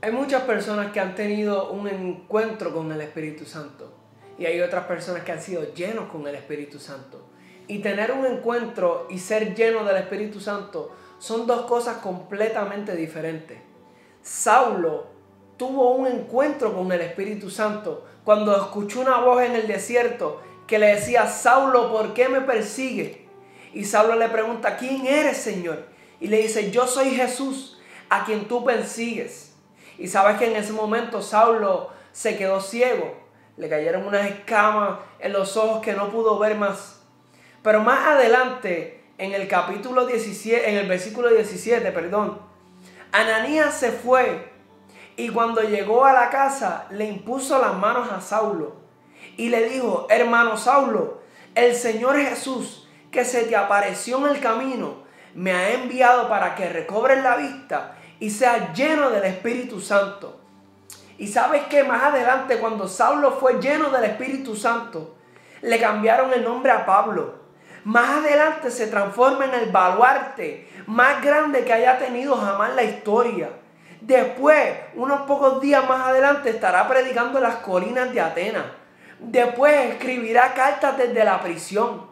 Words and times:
Hay 0.00 0.12
muchas 0.12 0.42
personas 0.42 0.92
que 0.92 1.00
han 1.00 1.16
tenido 1.16 1.72
un 1.72 1.88
encuentro 1.88 2.72
con 2.72 2.92
el 2.92 3.00
Espíritu 3.00 3.44
Santo 3.44 3.92
y 4.38 4.46
hay 4.46 4.60
otras 4.60 4.84
personas 4.84 5.24
que 5.24 5.32
han 5.32 5.42
sido 5.42 5.74
llenos 5.74 6.08
con 6.08 6.28
el 6.28 6.36
Espíritu 6.36 6.78
Santo. 6.78 7.26
Y 7.66 7.80
tener 7.80 8.12
un 8.12 8.24
encuentro 8.24 9.08
y 9.10 9.18
ser 9.18 9.56
lleno 9.56 9.82
del 9.82 9.96
Espíritu 9.96 10.38
Santo 10.38 10.94
son 11.18 11.48
dos 11.48 11.62
cosas 11.62 11.96
completamente 11.96 12.94
diferentes. 12.94 13.58
Saulo 14.22 15.08
tuvo 15.56 15.96
un 15.96 16.06
encuentro 16.06 16.72
con 16.76 16.92
el 16.92 17.00
Espíritu 17.00 17.50
Santo 17.50 18.06
cuando 18.22 18.54
escuchó 18.56 19.00
una 19.00 19.18
voz 19.18 19.42
en 19.42 19.56
el 19.56 19.66
desierto 19.66 20.40
que 20.68 20.78
le 20.78 20.94
decía, 20.94 21.26
Saulo, 21.26 21.90
¿por 21.90 22.14
qué 22.14 22.28
me 22.28 22.42
persigue? 22.42 23.26
Y 23.74 23.84
Saulo 23.84 24.14
le 24.14 24.28
pregunta, 24.28 24.76
¿quién 24.76 25.06
eres, 25.06 25.38
Señor? 25.38 25.86
Y 26.20 26.28
le 26.28 26.38
dice, 26.38 26.70
yo 26.70 26.86
soy 26.86 27.10
Jesús, 27.10 27.80
a 28.08 28.24
quien 28.24 28.46
tú 28.46 28.64
persigues. 28.64 29.47
Y 29.98 30.08
sabes 30.08 30.38
que 30.38 30.46
en 30.46 30.56
ese 30.56 30.72
momento 30.72 31.20
Saulo 31.20 31.90
se 32.12 32.36
quedó 32.36 32.60
ciego, 32.60 33.16
le 33.56 33.68
cayeron 33.68 34.06
unas 34.06 34.26
escamas 34.26 35.00
en 35.18 35.32
los 35.32 35.56
ojos 35.56 35.82
que 35.82 35.92
no 35.92 36.10
pudo 36.10 36.38
ver 36.38 36.56
más. 36.56 37.00
Pero 37.62 37.80
más 37.80 38.06
adelante, 38.06 39.04
en 39.18 39.32
el 39.32 39.48
capítulo 39.48 40.06
17, 40.06 40.70
en 40.70 40.76
el 40.76 40.88
versículo 40.88 41.28
17, 41.28 41.90
perdón, 41.90 42.38
Ananías 43.10 43.74
se 43.74 43.90
fue. 43.90 44.52
Y 45.16 45.30
cuando 45.30 45.62
llegó 45.62 46.04
a 46.04 46.12
la 46.12 46.30
casa 46.30 46.86
le 46.90 47.06
impuso 47.06 47.58
las 47.58 47.74
manos 47.74 48.10
a 48.12 48.20
Saulo. 48.20 48.76
Y 49.36 49.48
le 49.48 49.68
dijo, 49.68 50.06
hermano 50.10 50.56
Saulo, 50.56 51.20
el 51.56 51.74
Señor 51.74 52.16
Jesús 52.16 52.88
que 53.10 53.24
se 53.24 53.44
te 53.44 53.56
apareció 53.56 54.18
en 54.18 54.36
el 54.36 54.40
camino 54.40 55.08
me 55.34 55.52
ha 55.52 55.72
enviado 55.72 56.28
para 56.28 56.54
que 56.54 56.68
recobres 56.68 57.22
la 57.22 57.36
vista 57.36 57.96
y 58.20 58.30
seas 58.30 58.76
lleno 58.76 59.10
del 59.10 59.24
Espíritu 59.24 59.80
Santo. 59.80 60.40
Y 61.18 61.26
sabes 61.26 61.64
que 61.64 61.84
más 61.84 62.02
adelante 62.02 62.58
cuando 62.58 62.86
Saulo 62.88 63.32
fue 63.32 63.60
lleno 63.60 63.90
del 63.90 64.04
Espíritu 64.04 64.54
Santo, 64.54 65.16
le 65.62 65.80
cambiaron 65.80 66.32
el 66.32 66.44
nombre 66.44 66.70
a 66.70 66.86
Pablo. 66.86 67.34
Más 67.84 68.18
adelante 68.18 68.70
se 68.70 68.86
transforma 68.86 69.46
en 69.46 69.54
el 69.54 69.70
baluarte 69.70 70.68
más 70.86 71.22
grande 71.22 71.64
que 71.64 71.72
haya 71.72 71.98
tenido 71.98 72.36
jamás 72.36 72.74
la 72.74 72.82
historia. 72.82 73.50
Después, 74.00 74.74
unos 74.94 75.22
pocos 75.22 75.60
días 75.60 75.88
más 75.88 76.06
adelante, 76.06 76.50
estará 76.50 76.86
predicando 76.88 77.38
en 77.38 77.44
las 77.44 77.56
colinas 77.56 78.12
de 78.12 78.20
Atenas. 78.20 78.64
Después 79.18 79.90
escribirá 79.92 80.54
cartas 80.54 80.96
desde 80.96 81.24
la 81.24 81.40
prisión. 81.40 82.06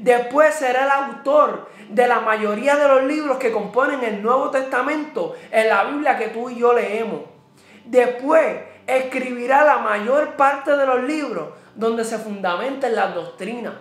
Después 0.00 0.54
será 0.54 0.84
el 0.84 0.90
autor 0.90 1.68
de 1.90 2.08
la 2.08 2.20
mayoría 2.20 2.74
de 2.76 2.88
los 2.88 3.04
libros 3.04 3.36
que 3.36 3.52
componen 3.52 4.02
el 4.02 4.22
Nuevo 4.22 4.50
Testamento 4.50 5.34
en 5.50 5.68
la 5.68 5.84
Biblia 5.84 6.16
que 6.16 6.28
tú 6.28 6.48
y 6.48 6.58
yo 6.58 6.72
leemos. 6.72 7.20
Después 7.84 8.60
escribirá 8.86 9.62
la 9.62 9.76
mayor 9.78 10.36
parte 10.36 10.74
de 10.74 10.86
los 10.86 11.02
libros 11.02 11.50
donde 11.74 12.04
se 12.04 12.16
fundamenten 12.16 12.96
las 12.96 13.14
doctrinas. 13.14 13.74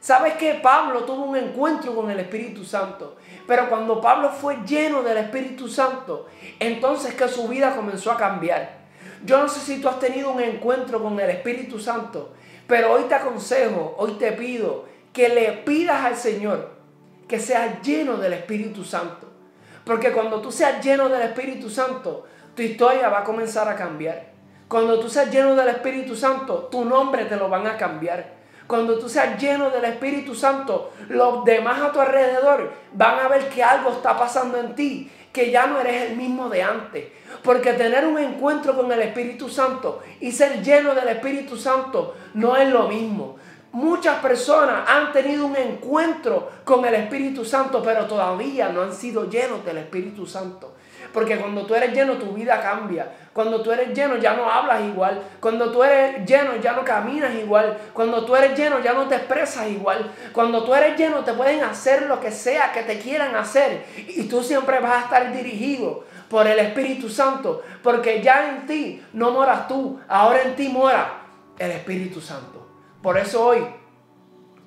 ¿Sabes 0.00 0.34
que 0.34 0.56
Pablo 0.56 1.04
tuvo 1.04 1.24
un 1.24 1.36
encuentro 1.36 1.94
con 1.94 2.10
el 2.10 2.20
Espíritu 2.20 2.62
Santo? 2.62 3.16
Pero 3.46 3.70
cuando 3.70 4.02
Pablo 4.02 4.28
fue 4.28 4.58
lleno 4.66 5.02
del 5.02 5.16
Espíritu 5.16 5.66
Santo, 5.66 6.26
entonces 6.60 7.14
que 7.14 7.26
su 7.26 7.48
vida 7.48 7.74
comenzó 7.74 8.12
a 8.12 8.18
cambiar. 8.18 8.84
Yo 9.24 9.38
no 9.38 9.48
sé 9.48 9.60
si 9.60 9.80
tú 9.80 9.88
has 9.88 9.98
tenido 9.98 10.30
un 10.30 10.42
encuentro 10.42 11.02
con 11.02 11.18
el 11.18 11.30
Espíritu 11.30 11.78
Santo, 11.78 12.34
pero 12.66 12.92
hoy 12.92 13.04
te 13.04 13.14
aconsejo, 13.14 13.94
hoy 13.96 14.12
te 14.12 14.32
pido 14.32 14.92
que 15.14 15.30
le 15.30 15.52
pidas 15.52 16.04
al 16.04 16.16
Señor 16.16 16.74
que 17.26 17.40
seas 17.40 17.80
lleno 17.82 18.18
del 18.18 18.34
Espíritu 18.34 18.84
Santo. 18.84 19.28
Porque 19.84 20.12
cuando 20.12 20.42
tú 20.42 20.50
seas 20.50 20.84
lleno 20.84 21.08
del 21.08 21.22
Espíritu 21.22 21.70
Santo, 21.70 22.26
tu 22.54 22.62
historia 22.62 23.08
va 23.08 23.20
a 23.20 23.24
comenzar 23.24 23.68
a 23.68 23.76
cambiar. 23.76 24.32
Cuando 24.68 24.98
tú 24.98 25.08
seas 25.08 25.30
lleno 25.30 25.54
del 25.54 25.68
Espíritu 25.68 26.16
Santo, 26.16 26.68
tu 26.70 26.84
nombre 26.84 27.26
te 27.26 27.36
lo 27.36 27.48
van 27.48 27.66
a 27.66 27.76
cambiar. 27.76 28.34
Cuando 28.66 28.98
tú 28.98 29.08
seas 29.08 29.40
lleno 29.40 29.70
del 29.70 29.84
Espíritu 29.84 30.34
Santo, 30.34 30.92
los 31.08 31.44
demás 31.44 31.80
a 31.80 31.92
tu 31.92 32.00
alrededor 32.00 32.72
van 32.92 33.20
a 33.20 33.28
ver 33.28 33.48
que 33.48 33.62
algo 33.62 33.90
está 33.90 34.18
pasando 34.18 34.58
en 34.58 34.74
ti, 34.74 35.10
que 35.32 35.50
ya 35.50 35.66
no 35.66 35.80
eres 35.80 36.10
el 36.10 36.16
mismo 36.16 36.48
de 36.48 36.62
antes. 36.62 37.04
Porque 37.42 37.74
tener 37.74 38.06
un 38.06 38.18
encuentro 38.18 38.74
con 38.74 38.90
el 38.90 39.00
Espíritu 39.00 39.48
Santo 39.48 40.02
y 40.18 40.32
ser 40.32 40.62
lleno 40.62 40.94
del 40.94 41.08
Espíritu 41.08 41.56
Santo 41.56 42.16
no 42.32 42.56
es 42.56 42.68
lo 42.70 42.88
mismo. 42.88 43.36
Muchas 43.74 44.20
personas 44.20 44.88
han 44.88 45.10
tenido 45.10 45.46
un 45.46 45.56
encuentro 45.56 46.48
con 46.62 46.84
el 46.84 46.94
Espíritu 46.94 47.44
Santo, 47.44 47.82
pero 47.82 48.06
todavía 48.06 48.68
no 48.68 48.82
han 48.82 48.92
sido 48.92 49.28
llenos 49.28 49.64
del 49.64 49.78
Espíritu 49.78 50.28
Santo. 50.28 50.74
Porque 51.12 51.36
cuando 51.38 51.66
tú 51.66 51.74
eres 51.74 51.92
lleno, 51.92 52.12
tu 52.12 52.34
vida 52.34 52.60
cambia. 52.62 53.10
Cuando 53.32 53.62
tú 53.62 53.72
eres 53.72 53.92
lleno, 53.92 54.16
ya 54.16 54.34
no 54.34 54.48
hablas 54.48 54.80
igual. 54.84 55.20
Cuando 55.40 55.72
tú 55.72 55.82
eres 55.82 56.24
lleno, 56.24 56.54
ya 56.62 56.74
no 56.74 56.84
caminas 56.84 57.34
igual. 57.34 57.76
Cuando 57.92 58.24
tú 58.24 58.36
eres 58.36 58.56
lleno, 58.56 58.78
ya 58.78 58.92
no 58.92 59.08
te 59.08 59.16
expresas 59.16 59.68
igual. 59.68 60.08
Cuando 60.32 60.62
tú 60.62 60.72
eres 60.72 60.96
lleno, 60.96 61.24
te 61.24 61.32
pueden 61.32 61.64
hacer 61.64 62.02
lo 62.02 62.20
que 62.20 62.30
sea 62.30 62.70
que 62.70 62.84
te 62.84 63.00
quieran 63.00 63.34
hacer. 63.34 63.86
Y 63.96 64.28
tú 64.28 64.44
siempre 64.44 64.78
vas 64.78 64.92
a 64.92 65.00
estar 65.00 65.32
dirigido 65.32 66.04
por 66.28 66.46
el 66.46 66.60
Espíritu 66.60 67.08
Santo. 67.08 67.64
Porque 67.82 68.22
ya 68.22 68.50
en 68.50 68.66
ti 68.68 69.02
no 69.14 69.32
moras 69.32 69.66
tú. 69.66 69.98
Ahora 70.06 70.42
en 70.42 70.54
ti 70.54 70.68
mora 70.68 71.22
el 71.58 71.72
Espíritu 71.72 72.20
Santo. 72.20 72.63
Por 73.04 73.18
eso 73.18 73.44
hoy, 73.44 73.62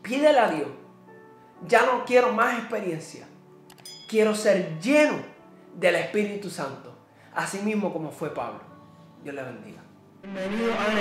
pídele 0.03 0.37
a 0.37 0.51
Dios. 0.51 0.67
Ya 1.67 1.87
no 1.87 2.05
quiero 2.05 2.31
más 2.33 2.59
experiencia. 2.59 3.27
Quiero 4.07 4.35
ser 4.35 4.79
lleno 4.79 5.17
del 5.73 5.95
Espíritu 5.95 6.51
Santo, 6.51 6.95
así 7.33 7.57
mismo 7.61 7.91
como 7.91 8.11
fue 8.11 8.31
Pablo. 8.31 8.59
Dios 9.23 9.33
le 9.33 9.41
bendiga. 9.41 9.81
Bienvenido 10.21 10.71
a 10.71 10.93